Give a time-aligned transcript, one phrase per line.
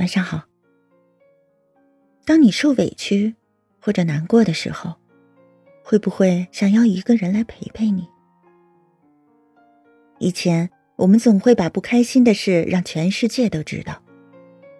[0.00, 0.44] 晚上好。
[2.24, 3.34] 当你受委屈
[3.78, 4.94] 或者难过的时候，
[5.84, 8.08] 会不会想要一个人来陪陪你？
[10.18, 14.02] 以前我们总会把不开心的事让全世界都知道，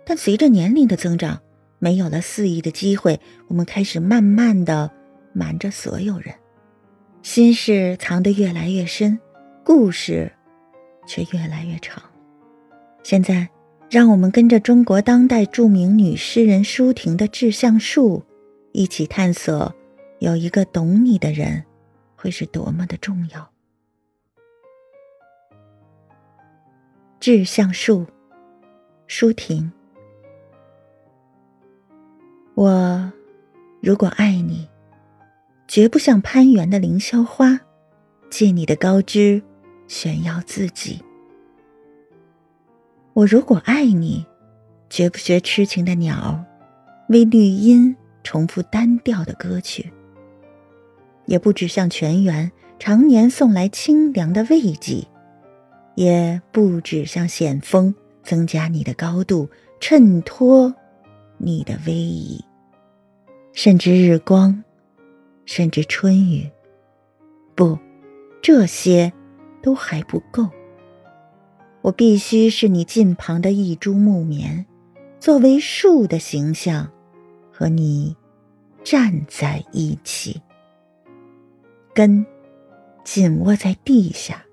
[0.07, 1.43] 但随着年龄的增长，
[1.79, 4.91] 没有了肆意的机会，我们开始慢慢的
[5.35, 6.35] 瞒着所有人，
[7.23, 9.21] 心事藏得越来越深，
[9.63, 10.33] 故事
[11.07, 12.03] 却越来越长。
[13.03, 13.47] 现在。
[13.91, 18.23] 让我们跟着中国当代著名女诗人舒婷的志向树，
[18.71, 19.75] 一起探索，
[20.21, 21.65] 有一个懂你的人，
[22.15, 23.51] 会是多么的重要。
[27.19, 28.07] 志向树，
[29.09, 29.73] 舒婷，
[32.55, 33.13] 我
[33.81, 34.69] 如果爱你，
[35.67, 37.59] 绝不像攀援的凌霄花，
[38.31, 39.43] 借你的高枝
[39.89, 41.03] 炫耀自己。
[43.21, 44.25] 我如果爱你，
[44.89, 46.43] 绝不学痴情的鸟，
[47.11, 49.93] 为绿荫重复单调的歌曲。
[51.27, 55.07] 也不止像泉源常年送来清凉的慰藉，
[55.97, 60.75] 也不止像险峰增加你的高度，衬托
[61.37, 62.43] 你的威仪。
[63.53, 64.65] 甚至日光，
[65.45, 66.51] 甚至春雨，
[67.55, 67.79] 不，
[68.41, 69.13] 这些
[69.61, 70.49] 都还不够。
[71.83, 74.67] 我必须是你近旁的一株木棉，
[75.19, 76.91] 作为树的形象，
[77.51, 78.15] 和你
[78.85, 80.43] 站在一起，
[81.95, 82.27] 根
[83.03, 84.45] 紧握在地下，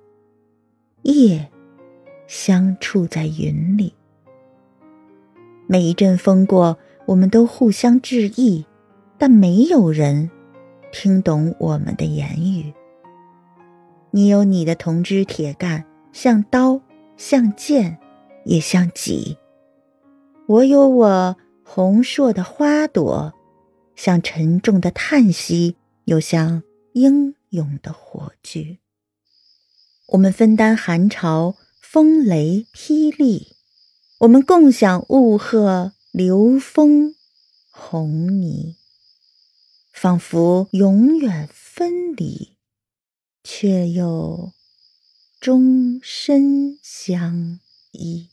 [1.01, 1.49] 叶
[2.27, 3.93] 相触在云里。
[5.67, 8.65] 每一阵风过，我们都互相致意，
[9.17, 10.31] 但没有人
[10.93, 12.73] 听懂我们的言语。
[14.11, 16.79] 你有你的铜枝铁干，像刀。
[17.17, 17.97] 像剑，
[18.45, 19.37] 也像戟。
[20.47, 23.33] 我有我红硕的花朵，
[23.95, 25.75] 像沉重的叹息，
[26.05, 28.79] 又像英勇的火炬。
[30.09, 33.55] 我们分担寒潮、风雷、霹雳，
[34.19, 37.15] 我们共享雾鹤、流风、
[37.71, 38.77] 红泥，
[39.91, 42.55] 仿佛永远分离，
[43.43, 44.53] 却又。
[45.39, 47.59] 终身相
[47.91, 48.29] 依，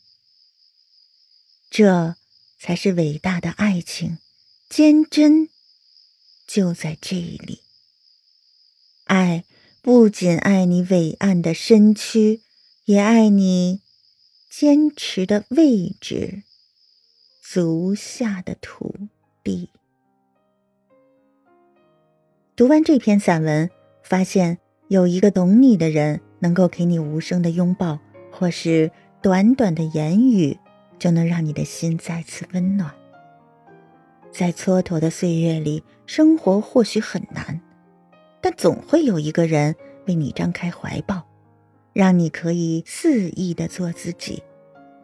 [1.69, 2.15] 这
[2.59, 4.17] 才是伟大的爱情，
[4.67, 5.47] 坚贞
[6.47, 7.61] 就在这里。
[9.05, 9.45] 爱
[9.83, 12.41] 不仅爱你伟岸的身躯，
[12.85, 13.81] 也爱你
[14.49, 16.41] 坚持的位置，
[17.39, 18.95] 足下的土
[19.43, 19.69] 地。
[22.55, 23.69] 读完这篇散文，
[24.01, 26.19] 发现有一个懂你的人。
[26.39, 27.99] 能够给你无声的拥抱，
[28.31, 28.91] 或是
[29.21, 30.57] 短短的言语，
[30.99, 32.91] 就能让你的心再次温暖。
[34.31, 37.61] 在蹉跎的岁月里，生活或许很难，
[38.41, 39.75] 但总会有一个人
[40.07, 41.25] 为你张开怀抱，
[41.93, 44.43] 让你可以肆意的做自己，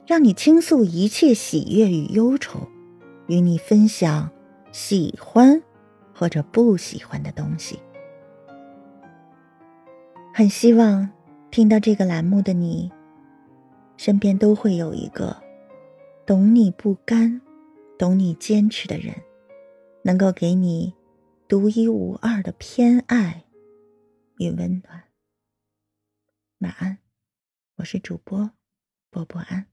[0.06, 2.68] 让你倾诉一切喜悦与忧愁，
[3.28, 4.30] 与你分享
[4.74, 5.63] 喜欢
[6.13, 7.80] 或者不喜欢的东西。
[10.34, 11.09] 很希望。
[11.51, 12.89] 听到这个栏目的你，
[13.97, 15.35] 身边都会有一个
[16.25, 17.41] 懂你不甘、
[18.00, 19.13] 懂你坚持的人，
[20.01, 20.94] 能够给你
[21.50, 23.44] 独一无二的偏爱
[24.38, 25.03] 与温暖。
[26.59, 27.00] 晚安，
[27.75, 28.51] 我是主播
[29.09, 29.70] 波波安。